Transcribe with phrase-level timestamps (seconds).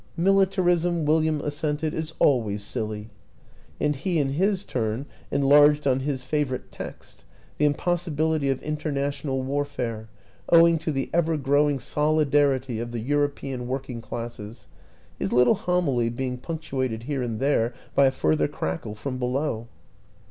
[0.31, 3.11] "Militarism," William assented," is always silly."
[3.79, 7.23] And he, in his turn, enlarged on his fa vorite text,
[7.59, 10.09] the impossibility of international war fare,
[10.49, 14.67] owing to the ever growing solidarity of the European working classes
[15.19, 19.67] his little homily be ing punctuated here and there by a further crackle from below.